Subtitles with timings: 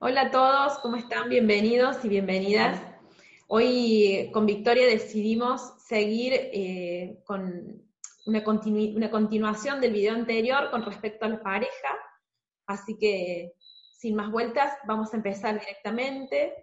[0.00, 1.28] Hola a todos, ¿cómo están?
[1.28, 2.80] Bienvenidos y bienvenidas.
[3.48, 7.82] Hoy con Victoria decidimos seguir eh, con
[8.24, 11.98] una, continuación del video anterior con respecto a la pareja,
[12.68, 13.54] así que
[13.92, 16.54] sin más vueltas vamos a empezar directamente.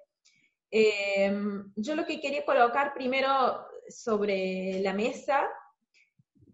[0.71, 1.37] Eh,
[1.75, 5.45] yo lo que quería colocar primero sobre la mesa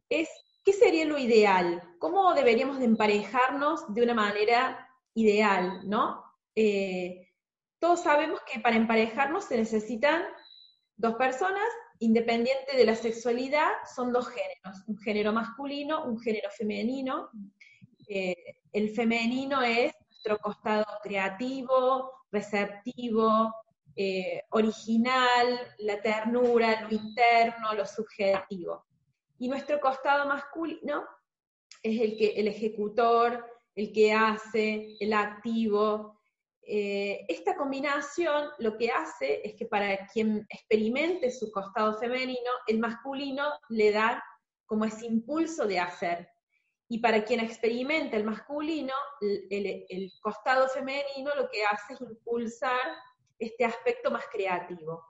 [0.09, 0.27] es
[0.65, 6.20] qué sería lo ideal, cómo deberíamos de emparejarnos de una manera ideal, ¿no?
[6.55, 7.29] Eh,
[7.79, 10.23] todos sabemos que para emparejarnos se necesitan
[10.97, 11.67] dos personas,
[11.99, 17.29] independiente de la sexualidad, son dos géneros, un género masculino, un género femenino.
[18.07, 18.35] Eh,
[18.71, 23.53] el femenino es nuestro costado creativo, receptivo,
[23.95, 28.85] eh, original, la ternura, lo interno, lo subjetivo.
[29.37, 31.03] Y nuestro costado masculino
[31.83, 36.20] es el, que, el ejecutor, el que hace, el activo,
[36.73, 42.79] eh, esta combinación lo que hace es que para quien experimente su costado femenino, el
[42.79, 44.23] masculino le da
[44.65, 46.29] como ese impulso de hacer.
[46.87, 52.79] Y para quien experimenta el masculino, el, costado femenino lo que hace es impulsar
[53.37, 55.03] este aspecto más creativo.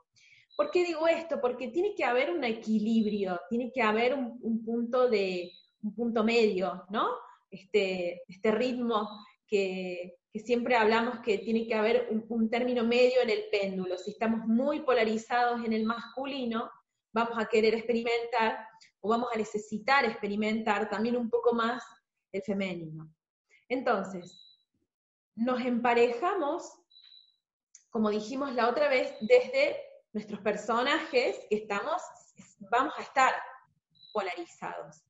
[0.56, 1.40] ¿Por qué digo esto?
[1.40, 6.82] Porque tiene que haber un equilibrio, tiene que haber un, punto de un punto medio,
[6.90, 7.08] ¿no?
[7.52, 9.08] Este, este ritmo
[9.52, 13.98] que, siempre hablamos que tiene que haber un, término medio en el péndulo.
[13.98, 16.70] Si estamos muy polarizados en el masculino,
[17.12, 18.66] vamos a querer experimentar
[19.02, 21.84] o vamos a necesitar experimentar también un poco más
[22.32, 23.12] el femenino.
[23.68, 24.34] Entonces,
[25.34, 26.72] nos emparejamos,
[27.90, 29.76] como dijimos la otra vez, desde
[30.14, 32.00] nuestros personajes que estamos,
[32.70, 33.34] vamos a estar
[34.14, 35.02] polarizados.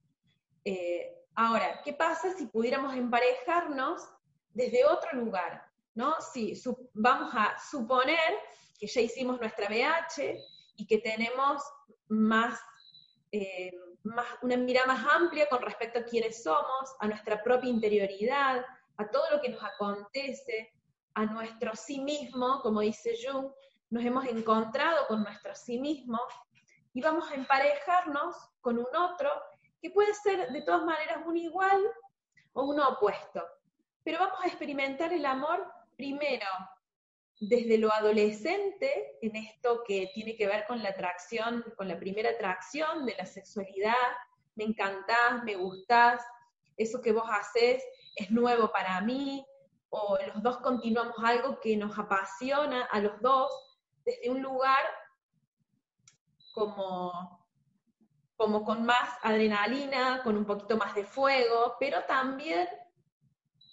[0.65, 4.03] Eh, ahora, ¿qué pasa si pudiéramos emparejarnos
[4.55, 5.65] desde otro lugar,
[5.95, 6.21] ¿no?
[6.21, 6.61] Si
[6.95, 8.39] vamos a suponer
[8.79, 10.39] que ya hicimos nuestra BH
[10.77, 11.63] y que tenemos
[13.31, 18.65] eh, más, una mirada más amplia con respecto a quiénes somos, a nuestra propia interioridad,
[18.97, 20.73] a todo lo que nos acontece,
[21.15, 23.53] a nuestro sí mismo, como dice Jung,
[23.91, 26.19] nos hemos encontrado con nuestro sí mismo
[26.95, 29.31] y vamos a emparejarnos con un otro
[29.81, 31.81] que puede ser de todas maneras un igual
[32.55, 33.47] o un opuesto.
[34.05, 36.47] Pero vamos a experimentar el amor primero
[37.41, 42.31] desde lo adolescente, en esto que tiene que ver con la atracción, con la primera
[42.31, 43.95] atracción de la sexualidad,
[44.55, 46.23] me encantás, me gustás,
[46.77, 47.83] eso que vos haces
[48.15, 49.45] es nuevo para mí,
[49.91, 53.51] o los dos continuamos algo que nos apasiona a los dos,
[54.05, 54.85] desde un lugar
[56.53, 57.45] como,
[58.37, 62.69] como con más adrenalina, con un poquito más de fuego, pero también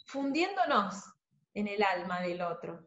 [0.09, 1.03] fundiéndonos
[1.53, 2.79] en el alma del otro,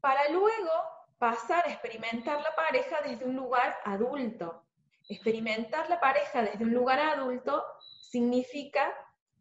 [0.00, 0.72] para luego
[1.18, 4.64] pasar a experimentar la pareja desde un lugar adulto.
[5.10, 7.62] Experimentar la pareja desde un lugar adulto
[8.00, 8.94] significa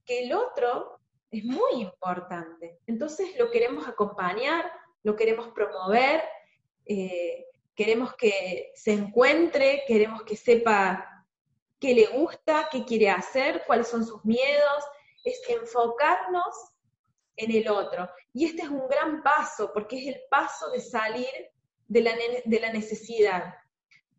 [0.06, 1.00] que el otro
[1.32, 2.80] es muy importante.
[2.88, 4.70] Entonces lo queremos acompañar,
[5.04, 6.24] lo queremos promover,
[6.86, 11.26] eh, queremos que se encuentre, queremos que sepa
[11.80, 14.84] qué le gusta, qué quiere hacer, cuáles son sus miedos,
[15.28, 16.74] es enfocarnos
[17.36, 18.10] en el otro.
[18.34, 21.28] Y este es un gran paso, porque es el paso de salir
[21.88, 23.54] de la, necesidad.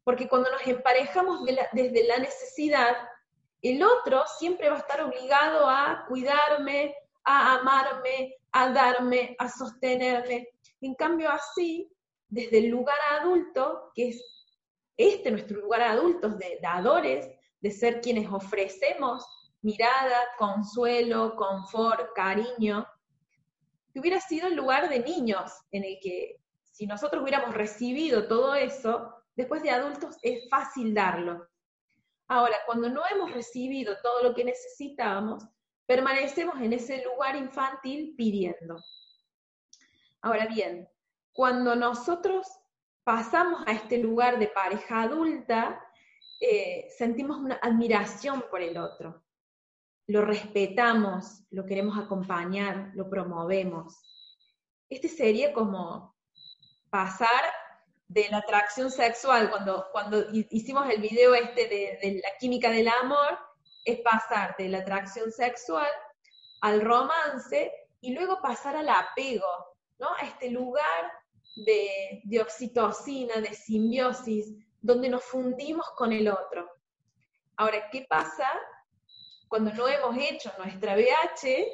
[0.04, 2.96] Porque cuando nos emparejamos desde la necesidad,
[3.62, 6.94] el otro siempre va a estar obligado a cuidarme,
[7.24, 10.48] a amarme, a darme, a sostenerme.
[10.80, 11.90] En cambio, así,
[12.28, 14.46] desde el lugar adulto, que es
[14.96, 17.28] este nuestro lugar adultos de dadores,
[17.60, 19.26] de ser quienes ofrecemos
[19.62, 22.86] mirada, consuelo, confort, cariño,
[23.92, 28.54] que hubiera sido el lugar de niños en el que si nosotros hubiéramos recibido todo
[28.54, 31.48] eso, después de adultos es fácil darlo.
[32.28, 35.44] Ahora, cuando no hemos recibido todo lo que necesitábamos,
[35.86, 38.76] permanecemos en ese lugar infantil pidiendo.
[40.20, 40.88] Ahora bien,
[41.32, 42.46] cuando nosotros
[43.02, 45.82] pasamos a este lugar de pareja adulta,
[46.40, 49.24] eh, sentimos una admiración por el otro
[50.08, 53.94] lo respetamos, lo queremos acompañar, lo promovemos.
[54.88, 56.16] Este sería como
[56.88, 57.44] pasar
[58.08, 63.38] de la atracción sexual, cuando, cuando hicimos el video este de, la química del amor,
[63.84, 65.88] es pasar de la atracción sexual
[66.62, 67.70] al romance
[68.00, 70.08] y luego pasar al apego, ¿no?
[70.14, 71.12] A este lugar
[71.66, 76.66] de, de oxitocina, de simbiosis, donde nos fundimos con el otro.
[77.56, 78.48] Ahora, ¿qué pasa
[79.48, 81.66] cuando no hemos hecho nuestra BH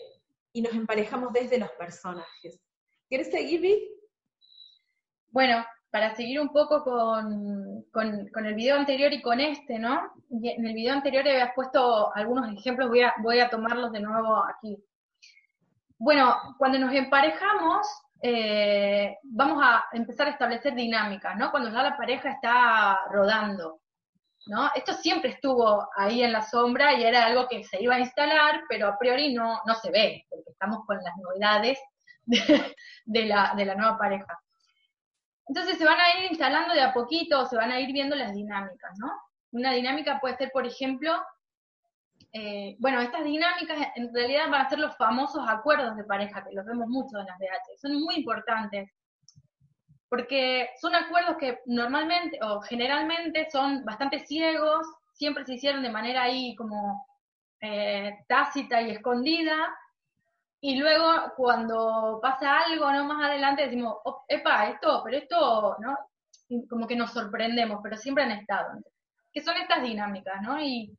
[0.53, 2.61] y nos emparejamos desde los personajes.
[3.09, 3.91] ¿Quieres seguir, Vi?
[5.29, 10.13] Bueno, para seguir un poco con, con, el video anterior y con este, ¿no?
[10.31, 14.45] En el video anterior habías puesto algunos ejemplos, voy a, voy a tomarlos de nuevo
[14.45, 14.77] aquí.
[15.99, 17.87] Bueno, cuando nos emparejamos,
[18.23, 21.51] eh, vamos a empezar a establecer dinámicas, ¿no?
[21.51, 23.81] Cuando ya la pareja está rodando,
[24.47, 24.71] ¿no?
[24.75, 28.63] Esto siempre estuvo ahí en la sombra y era algo que se iba a instalar,
[28.69, 31.79] pero a priori no, no se ve, porque estamos con las novedades
[32.27, 34.39] de, la, de la nueva pareja.
[35.47, 38.33] Entonces se van a ir instalando de a poquito, se van a ir viendo las
[38.35, 39.13] dinámicas, ¿no?
[39.53, 41.13] Una dinámica puede ser, por ejemplo,
[42.33, 46.55] eh, bueno, estas dinámicas en realidad van a ser los famosos acuerdos de pareja, que
[46.55, 48.91] los vemos mucho en las DH, son muy importantes,
[50.15, 56.23] porque son acuerdos que normalmente o generalmente son bastante ciegos, siempre se hicieron de manera
[56.23, 57.05] ahí como
[57.61, 59.57] eh, tácita y escondida,
[60.61, 63.07] y luego cuando pasa algo, ¿no?
[63.07, 63.97] Más adelante decimos,
[64.29, 65.99] epa, esto, pero esto, ¿no?
[66.71, 68.69] como que nos sorprendemos, pero siempre han estado.
[69.33, 70.61] ¿Qué son estas dinámicas, no?
[70.61, 70.97] Y,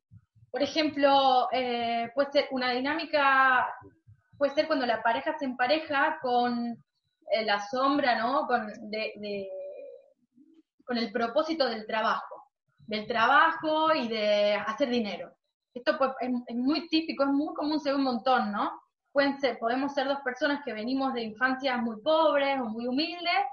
[0.50, 3.66] por ejemplo, eh, puede ser una dinámica,
[4.36, 6.76] puede ser cuando la pareja se empareja con
[7.44, 8.46] la sombra, ¿no?
[8.46, 8.70] Con,
[10.98, 12.44] el propósito del trabajo,
[12.86, 15.32] del trabajo y de hacer dinero.
[15.74, 18.80] Esto pues, es, muy típico, es muy común, se ve un montón, ¿no?
[19.58, 23.46] podemos ser dos personas que venimos de infancias muy pobres o muy humildes,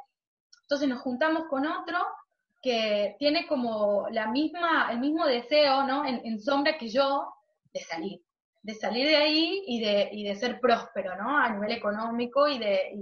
[0.64, 1.98] entonces nos juntamos con otro
[2.62, 6.06] que tiene como la misma, el mismo deseo, ¿no?
[6.06, 7.34] En, sombra que yo
[7.74, 8.22] de salir,
[8.62, 11.38] de salir de ahí y de, y de ser próspero, ¿no?
[11.38, 13.02] A nivel económico y de,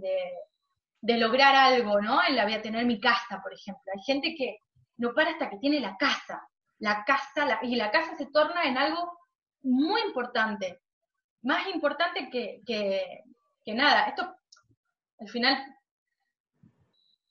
[1.01, 2.19] lograr algo, ¿no?
[2.27, 3.83] En la vida, tener mi casa, por ejemplo.
[3.95, 4.59] Hay gente que
[4.97, 6.47] no para hasta que tiene la casa,
[6.79, 9.17] la casa, y la casa se torna en algo
[9.63, 10.81] muy importante
[11.43, 14.03] más importante que, que, nada.
[14.03, 14.35] Esto
[15.19, 15.57] al final,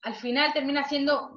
[0.02, 1.34] al final termina siendo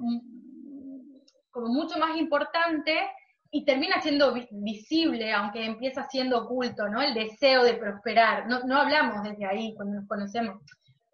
[1.52, 3.10] como mucho más importante
[3.52, 7.02] y termina siendo visible, aunque empieza siendo oculto, ¿no?
[7.02, 8.48] El deseo de prosperar.
[8.48, 10.62] No, no hablamos desde ahí cuando nos conocemos.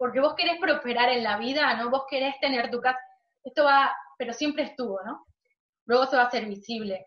[0.00, 1.90] Porque vos querés prosperar en la vida, ¿no?
[1.90, 2.98] Vos querés tener tu casa.
[3.44, 5.26] Esto va, pero siempre estuvo, ¿no?
[5.84, 7.06] Luego se va a hacer visible.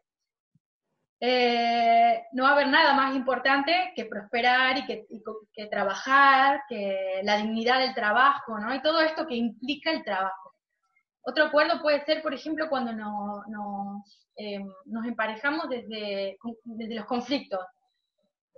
[1.20, 7.38] Eh, no va a haber nada más importante que prosperar y que, trabajar, que la
[7.38, 8.76] dignidad del trabajo, ¿no?
[8.76, 10.54] Y todo esto que implica el trabajo.
[11.24, 12.92] Otro acuerdo puede ser, por ejemplo, cuando
[14.36, 17.66] eh, nos emparejamos desde, desde, los conflictos.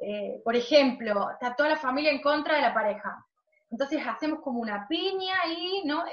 [0.01, 3.25] Eh, por ejemplo, está toda la familia en contra de la pareja.
[3.75, 6.05] Entonces hacemos como una piña y, ¿no?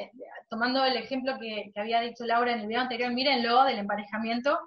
[0.49, 4.59] tomando el ejemplo que, que, había dicho Laura en el video anterior, mírenlo del emparejamiento,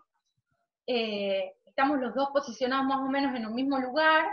[0.87, 4.23] eh, estamos los dos posicionados más o menos en un mismo lugar,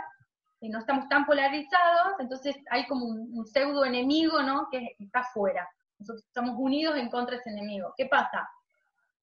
[0.61, 4.69] y no estamos tan polarizados, entonces hay como un, pseudo enemigo, ¿no?
[4.71, 5.67] Que está afuera.
[5.99, 7.93] Nosotros estamos unidos en contra de ese enemigo.
[7.97, 8.49] ¿Qué pasa?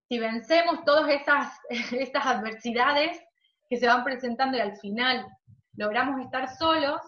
[0.07, 1.57] Si vencemos todas estas,
[1.93, 3.19] estas adversidades
[3.67, 5.25] que se van presentando y al final
[5.77, 7.01] logramos estar solos,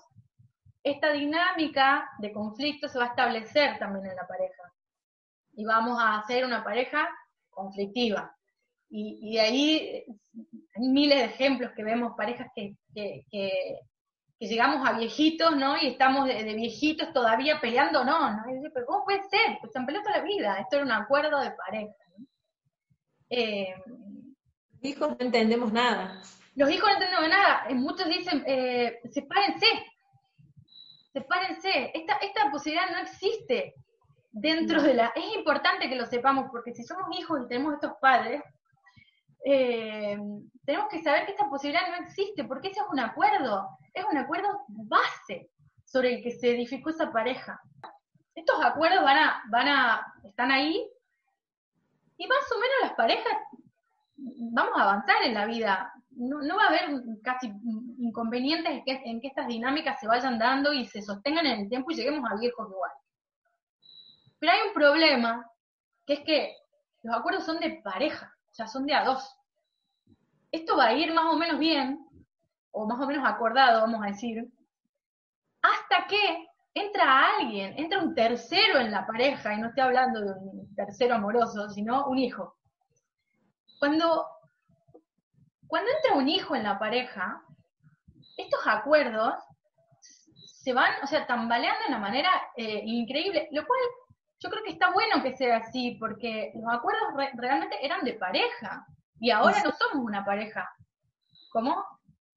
[0.84, 4.74] esta dinámica de conflicto se va a establecer también en la pareja.
[5.54, 7.10] Y vamos a hacer una pareja
[7.50, 8.36] conflictiva.
[8.90, 10.04] Y, de ahí
[10.76, 12.76] hay miles de ejemplos que vemos parejas que,
[14.40, 15.78] llegamos a viejitos, ¿no?
[15.82, 18.44] Y estamos de, viejitos todavía peleando, no, ¿no?
[18.50, 19.58] Y pero ¿cómo puede ser?
[19.62, 21.94] Pues se han peleado toda la vida, esto era un acuerdo de pareja.
[22.18, 22.26] ¿no?
[23.30, 23.74] Eh,
[24.82, 26.22] hijos no entendemos nada.
[26.56, 27.66] Los hijos no entendemos nada.
[27.70, 29.66] Eh, muchos dicen, eh, sepárense,
[31.14, 31.92] sepárense.
[31.94, 33.76] Esta, esta posibilidad no existe
[34.32, 35.14] dentro de la...
[35.16, 38.42] Es importante que lo sepamos, porque si somos hijos y tenemos estos padres,
[39.46, 40.18] eh,
[40.66, 44.18] tenemos que saber que esta posibilidad no existe, porque ese es un acuerdo, es un
[44.18, 45.50] acuerdo base
[45.86, 47.62] sobre el que se edificó esa pareja.
[48.34, 50.90] Estos acuerdos van a, van a, están ahí,
[52.18, 53.34] y más o menos las parejas
[54.16, 55.94] vamos a avanzar en la vida.
[56.16, 57.52] No, va a haber casi
[57.98, 61.70] inconvenientes en que, en que estas dinámicas se vayan dando y se sostengan en el
[61.70, 62.92] tiempo y lleguemos a viejos igual.
[64.40, 65.50] Pero hay un problema,
[66.06, 66.56] que es que
[67.02, 69.36] los acuerdos son de pareja ya son de a dos.
[70.52, 72.08] Esto va a ir más o menos bien,
[72.72, 74.48] o más o menos acordado, vamos a decir,
[75.62, 80.32] hasta que entra alguien, entra un tercero en la pareja, y no estoy hablando de
[80.32, 82.56] un tercero amoroso, sino un hijo.
[83.80, 84.26] Cuando,
[85.74, 87.42] cuando entra un hijo en la pareja,
[88.38, 89.34] estos acuerdos
[90.30, 93.80] se van, o sea, tambaleando de una manera eh, increíble, lo cual
[94.40, 98.86] yo creo que está bueno que sea así, porque los acuerdos realmente eran de pareja,
[99.20, 100.70] y ahora no somos una pareja.
[101.50, 101.84] ¿Cómo?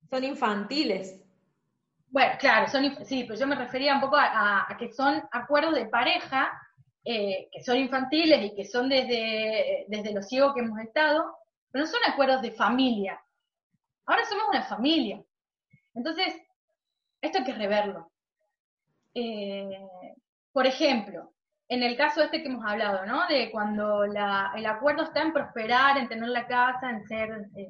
[0.08, 1.22] Son infantiles.
[2.08, 5.84] Bueno, claro, son, sí, pero yo me refería un poco a, que son acuerdos de
[5.84, 6.58] pareja
[7.04, 11.36] eh, que son infantiles y que son desde, desde lo ciego que hemos estado,
[11.70, 13.20] pero no son acuerdos de familia.
[14.06, 15.22] Ahora somos una familia.
[15.94, 16.34] Entonces,
[17.20, 18.10] esto hay que reverlo.
[19.14, 19.86] Eh,
[20.52, 21.32] por ejemplo,
[21.68, 23.26] en el caso este que hemos hablado, ¿no?
[23.26, 27.68] De cuando el acuerdo está en prosperar, en tener la casa, en ser eh,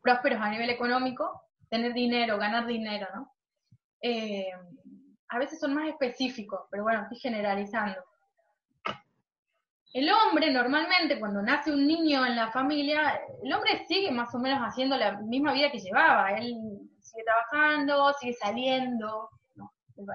[0.00, 3.34] prósperos a nivel económico, tener dinero, ganar dinero, ¿no?
[4.00, 4.50] Eh,
[5.28, 7.98] a veces son más específicos, pero bueno, estoy generalizando.
[9.94, 14.40] El hombre normalmente cuando nace un niño en la familia, el hombre sigue más o
[14.40, 16.32] menos haciendo la misma vida que llevaba.
[16.32, 16.52] Él
[17.00, 19.30] sigue trabajando, sigue saliendo.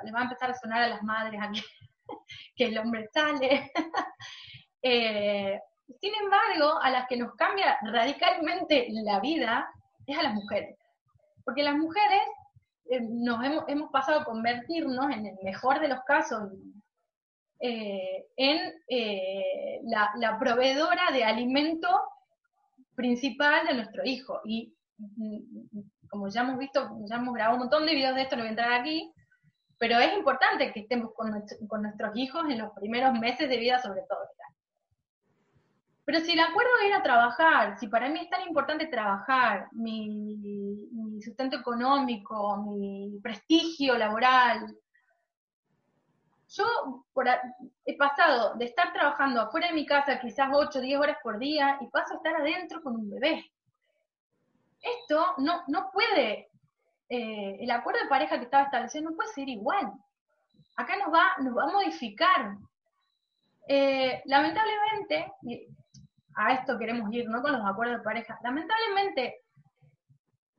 [0.03, 1.63] Les va a empezar a sonar a las madres aquí
[2.57, 3.71] que el hombre sale.
[4.81, 5.59] Eh,
[5.99, 9.69] sin embargo, a las que nos cambia radicalmente la vida
[10.05, 10.77] es a las mujeres.
[11.43, 12.21] Porque las mujeres
[12.89, 16.49] eh, nos hemos, hemos, pasado a convertirnos, en el mejor de los casos,
[17.59, 18.73] eh, en
[19.83, 21.89] la, la, proveedora de alimento
[22.95, 24.41] principal de nuestro hijo.
[24.45, 28.35] Y mm, como ya hemos visto, ya hemos grabado un montón de videos de esto,
[28.35, 29.13] no voy a entrar aquí,
[29.79, 34.01] pero es importante que estemos con, nuestros hijos en los primeros meses de vida sobre
[34.01, 34.19] todo.
[36.03, 39.67] Pero si el acuerdo es ir a trabajar, si para mí es tan importante trabajar,
[39.73, 40.89] mi,
[41.23, 44.75] sustento económico, mi prestigio laboral,
[46.49, 47.05] yo
[47.85, 51.39] he pasado de estar trabajando afuera de mi casa quizás 8 o 10 horas por
[51.39, 53.51] día y paso a estar adentro con un bebé.
[54.81, 56.49] Esto no, no puede
[57.09, 59.91] eh, el acuerdo de pareja que estaba establecido no puede ser igual.
[60.77, 62.55] Acá nos va, nos va a modificar.
[63.67, 65.33] Eh, lamentablemente,
[66.35, 67.41] a esto queremos ir, ¿no?
[67.41, 68.39] Con los acuerdos de pareja.
[68.43, 69.41] Lamentablemente,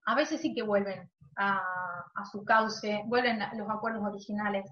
[0.06, 1.62] a veces sí que vuelven a,
[2.30, 4.68] su cauce, vuelven a los acuerdos originales.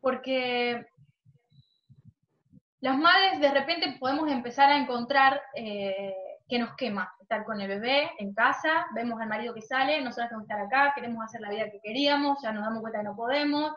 [0.00, 0.86] Porque
[2.80, 6.14] las madres de repente podemos empezar a encontrar eh,
[6.48, 10.28] que nos quema estar con el bebé en casa, vemos al marido que sale, nosotros
[10.28, 13.14] queremos estar acá, queremos hacer la vida que queríamos, ya nos damos cuenta que no
[13.14, 13.72] podemos.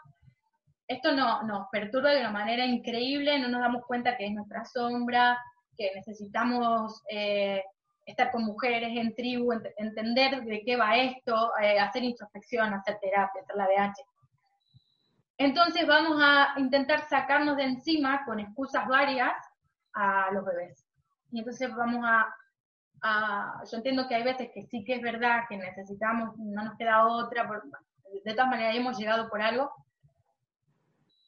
[0.88, 4.66] Esto no, nos perturba de una manera increíble, no nos damos cuenta que es nuestra
[4.66, 5.38] sombra,
[5.78, 7.64] que necesitamos eh,
[8.06, 13.42] estar con mujeres en tribu, entender de qué va esto, eh, hacer introspección, hacer terapia,
[13.42, 14.13] hacer la BH.
[15.44, 19.34] Entonces vamos a intentar sacarnos de encima con excusas varias
[19.94, 20.86] a los bebés.
[21.32, 22.34] Y entonces vamos a
[23.70, 27.06] yo entiendo que hay veces que sí que es verdad que necesitamos, no nos queda
[27.06, 27.50] otra,
[28.24, 29.72] de todas maneras hemos llegado por algo,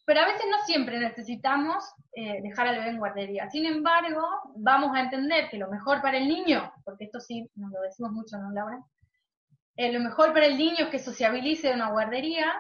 [0.05, 3.49] pero a veces no siempre necesitamos eh, dejar al bebé en guardería.
[3.49, 4.21] Sin embargo,
[4.55, 8.11] vamos a entender que lo mejor para el niño, porque esto sí nos lo decimos
[8.11, 8.81] mucho, ¿no, Laura?
[9.75, 12.53] Eh, lo mejor para el niño es que sociabilice en una guardería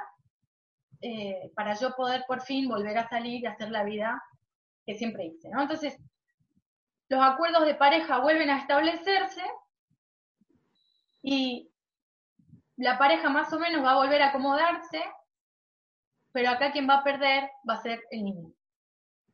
[1.07, 4.19] eh, para yo poder por fin volver a salir y hacer la vida
[4.87, 5.61] que siempre hice, ¿no?
[5.61, 5.95] Entonces,
[7.09, 9.43] los acuerdos de pareja vuelven a establecerse
[11.21, 11.69] y
[12.77, 15.03] la pareja más o menos va a volver a acomodarse,
[16.31, 18.51] pero acá quien va a perder va a ser el niño.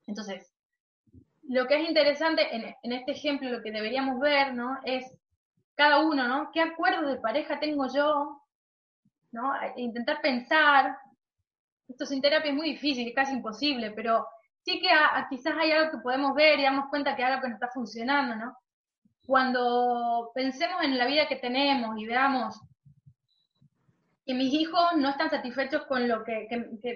[0.08, 0.54] Entonces,
[1.44, 4.78] lo que es interesante en, este ejemplo, lo que deberíamos ver, ¿no?
[4.84, 5.06] Es
[5.75, 6.51] cada uno, ¿no?
[6.51, 8.42] ¿Qué acuerdo de pareja tengo yo?
[9.32, 9.54] ¿No?
[9.78, 10.98] Intentar pensar.
[11.91, 14.25] Esto sin terapia es muy difícil, es casi imposible, pero
[14.63, 14.88] sí que
[15.29, 17.67] quizás hay algo que podemos ver y damos cuenta que hay algo que no está
[17.67, 18.57] funcionando, ¿no?
[19.25, 22.60] Cuando pensemos en la vida que tenemos y veamos
[24.25, 26.48] que mis hijos no están satisfechos con lo que,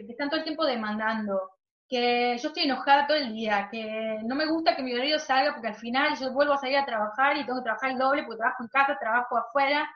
[0.07, 1.51] están todo el tiempo demandando,
[1.89, 5.53] que yo estoy enojada todo el día, que no me gusta que mi marido salga
[5.53, 8.23] porque al final yo vuelvo a salir a trabajar y tengo que trabajar el doble
[8.23, 9.89] porque trabajo en casa, trabajo afuera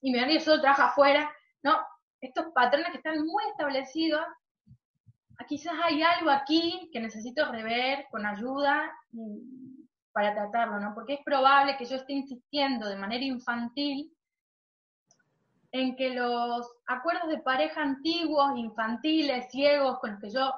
[0.00, 1.30] y mi marido solo trabaja afuera,
[1.62, 1.78] ¿no?
[2.20, 4.22] Estos patrones que están muy establecidos
[5.46, 8.92] quizás hay algo aquí que necesito rever con ayuda
[10.12, 10.94] para tratarlo, ¿no?
[10.94, 14.12] Porque es probable que yo esté insistiendo de manera infantil
[15.72, 20.52] en que los acuerdos de pareja antiguos, infantiles, ciegos, con los que yo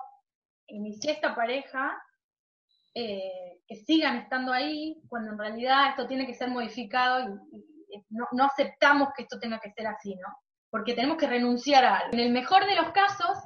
[0.68, 2.02] inicié esta pareja,
[2.94, 8.26] eh, que sigan estando ahí, cuando en realidad esto tiene que ser modificado y, no,
[8.32, 10.28] no, aceptamos que esto tenga que ser así, ¿no?
[10.72, 12.14] Porque tenemos que renunciar a algo.
[12.14, 13.38] En el mejor de los casos,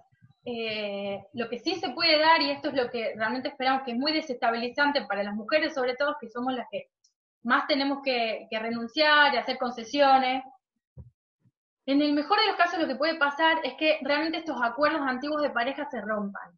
[0.45, 3.90] eh, lo que sí se puede dar, y esto es lo que realmente esperamos que
[3.90, 6.87] es muy desestabilizante para las mujeres, sobre todo, que somos las que
[7.42, 10.45] más tenemos que, renunciar y hacer concesiones.
[11.85, 15.02] En el mejor de los casos lo que puede pasar es que realmente estos acuerdos
[15.02, 16.56] antiguos de pareja se rompan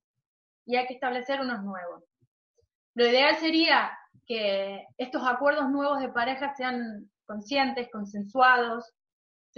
[0.67, 2.05] y hay que establecer unos nuevos.
[2.95, 3.91] Lo ideal sería
[4.27, 8.95] que estos acuerdos nuevos de pareja sean conscientes, consensuados,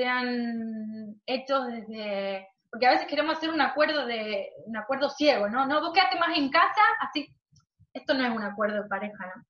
[0.00, 5.66] sean hechos desde, porque a veces queremos hacer un acuerdo de, un acuerdo ciego, ¿no?
[5.66, 7.28] No, vos quedate más en casa, así,
[7.92, 9.42] esto no es un acuerdo de pareja, ¿no?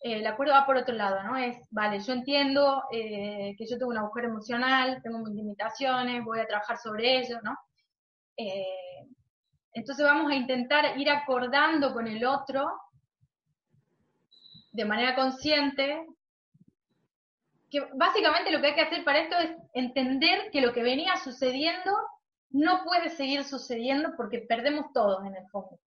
[0.00, 1.36] Eh, el acuerdo va por otro lado, ¿no?
[1.36, 6.38] Es, vale, yo entiendo eh, que yo tengo una mujer emocional, tengo mis limitaciones, voy
[6.38, 7.58] a trabajar sobre ello, ¿no?
[8.36, 9.08] Eh,
[9.72, 12.70] entonces vamos a intentar ir acordando con el otro
[14.70, 16.06] de manera consciente
[17.70, 21.16] que básicamente lo que hay que hacer para esto es entender que lo que venía
[21.16, 21.92] sucediendo
[22.50, 25.78] no puede seguir sucediendo porque perdemos todos en el fondo.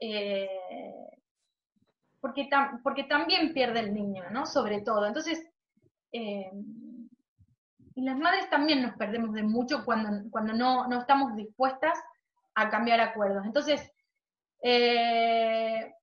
[0.00, 0.48] Eh,
[2.20, 4.46] porque, también pierde el niño, ¿no?
[4.46, 5.06] Sobre todo.
[5.06, 5.46] Entonces,
[6.12, 6.50] eh,
[7.94, 11.98] y las madres también nos perdemos de mucho cuando, cuando no, no estamos dispuestas
[12.54, 13.44] a cambiar acuerdos.
[13.46, 13.90] Entonces,
[14.62, 15.94] eh,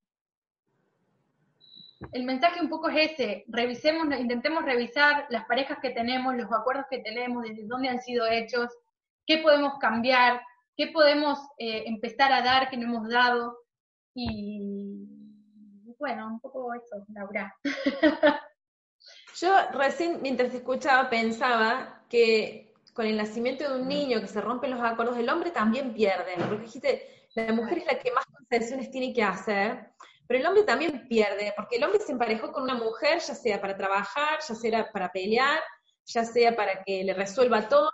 [2.12, 6.86] el mensaje un poco es ese, revisemos, intentemos revisar las parejas que tenemos, los acuerdos
[6.90, 8.70] que tenemos, desde dónde han sido hechos,
[9.26, 10.42] qué podemos cambiar,
[10.76, 13.58] qué podemos eh, empezar a dar que no hemos dado.
[14.14, 14.60] Y
[15.98, 17.56] bueno, un poco eso, Laura.
[19.40, 24.72] Yo recién, mientras escuchaba, pensaba que con el nacimiento de un niño que se rompen
[24.72, 28.90] los acuerdos, el hombre también pierde, porque dijiste, la mujer es la que más concesiones
[28.90, 29.92] tiene que hacer,
[30.28, 33.62] pero el hombre también pierde, porque el hombre se emparejó con una mujer, ya sea
[33.62, 35.60] para trabajar, ya sea para pelear,
[36.06, 37.92] ya sea para que le resuelva todo,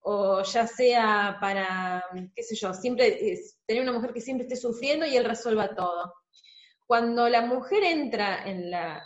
[0.00, 2.04] o ya sea para,
[2.34, 3.18] qué sé yo, siempre
[3.66, 6.12] tener una mujer que siempre esté sufriendo y él resuelva todo.
[6.86, 9.02] Cuando la mujer entra en la,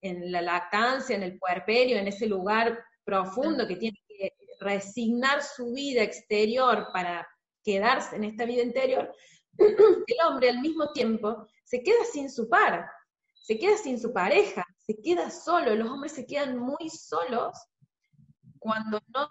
[0.00, 5.72] en la lactancia, en el puerperio, en ese lugar profundo que tiene que resignar su
[5.72, 7.28] vida exterior para
[7.62, 9.14] quedarse en esta vida interior,
[9.58, 12.90] el hombre al mismo tiempo se queda sin su par,
[13.34, 15.74] se queda sin su pareja, se queda solo.
[15.74, 17.58] Los hombres se quedan muy solos
[18.58, 19.28] cuando no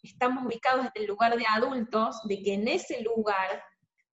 [0.00, 3.60] estamos ubicados en el lugar de adultos, de que en ese lugar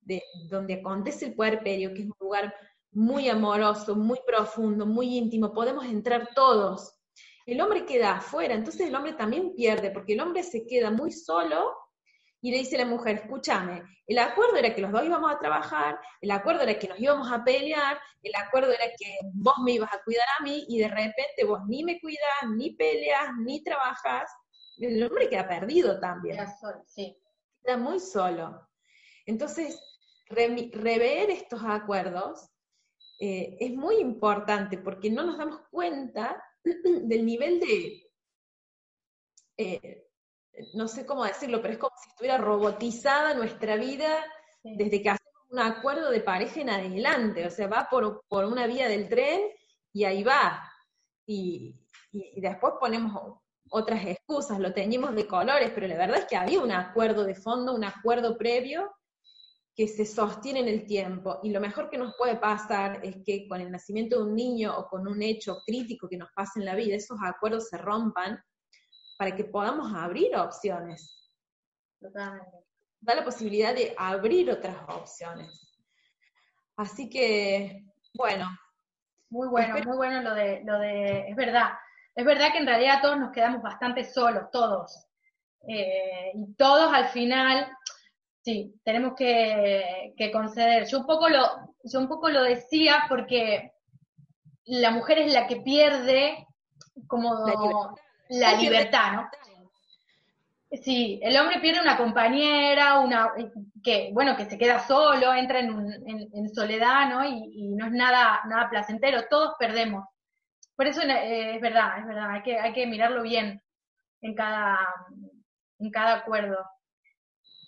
[0.01, 2.51] de donde acontece el puerperio, que es un lugar
[2.91, 6.96] muy amoroso, muy profundo, muy íntimo, podemos entrar todos.
[7.46, 11.11] El hombre queda afuera, entonces el hombre también pierde, porque el hombre se queda muy
[11.11, 11.75] solo
[12.42, 16.00] y le dice la mujer, escúchame, el acuerdo era que los dos íbamos a trabajar,
[16.22, 19.92] el acuerdo era que nos íbamos a pelear, el acuerdo era que vos me ibas
[19.94, 22.22] a cuidar a mí y de repente vos ni me cuidas,
[22.56, 24.32] ni peleas, ni trabajas.
[24.78, 26.36] El hombre queda perdido también.
[26.36, 27.18] Queda solo, sí.
[27.64, 28.70] Queda muy solo.
[29.26, 29.82] Entonces,
[30.30, 32.50] rever estos acuerdos
[33.20, 38.04] eh, es muy importante porque no nos damos cuenta del nivel de,
[39.58, 40.06] eh,
[40.74, 44.24] no sé cómo decirlo, pero es como si estuviera robotizada nuestra vida
[44.63, 48.87] desde que hacemos un acuerdo de pareja en adelante, o sea, va por, una vía
[48.87, 49.41] del tren
[49.93, 50.61] y ahí va.
[51.25, 51.75] Y,
[52.37, 53.39] después ponemos
[53.70, 57.35] otras excusas, lo teñimos de colores, pero la verdad es que había un acuerdo de
[57.35, 58.91] fondo, un acuerdo previo
[59.75, 61.39] que se sostiene en el tiempo.
[61.43, 64.75] Y lo mejor que nos puede pasar es que con el nacimiento de un niño
[64.75, 68.39] o con un hecho crítico que nos pase en la vida, esos acuerdos se rompan
[69.18, 71.30] para que podamos abrir opciones.
[72.00, 72.58] Totalmente.
[73.01, 75.75] Da la posibilidad de abrir otras opciones.
[76.75, 78.48] Así que, bueno.
[79.30, 81.72] Muy bueno, muy bueno lo de, lo de, es verdad,
[82.16, 85.06] es verdad que en realidad todos nos quedamos bastante solos, todos.
[85.68, 87.70] Eh, y todos al final,
[88.42, 90.88] sí, tenemos que, conceder.
[90.88, 91.46] Yo un poco lo,
[91.84, 93.74] yo un poco lo decía porque
[94.66, 96.48] la mujer es la que pierde
[97.08, 97.53] como la
[98.29, 99.29] libertad, ¿no?
[100.72, 103.31] Sí, el hombre pierde una compañera, una
[103.81, 107.25] que, bueno, que se queda solo, entra en, soledad, ¿no?
[107.25, 110.05] Y, no es nada, nada placentero, todos perdemos.
[110.75, 113.61] Por eso eh, es verdad, es verdad, hay que, hay que mirarlo bien
[114.22, 114.77] en cada,
[115.79, 116.57] en cada acuerdo.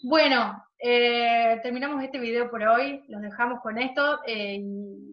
[0.03, 5.08] Bueno, eh, terminamos este video por hoy, los dejamos con esto eh, y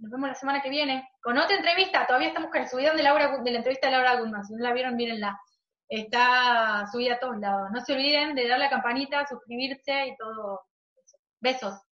[0.00, 2.06] nos vemos la semana que viene con otra entrevista.
[2.06, 4.44] Todavía estamos con el subidón de, Laura, de la entrevista de Laura Guzmán.
[4.44, 5.38] Si no la vieron, mírenla.
[5.88, 7.70] Está subida a todos lados.
[7.72, 10.62] No se olviden de darle a la campanita, suscribirse y todo.
[11.40, 11.85] Besos.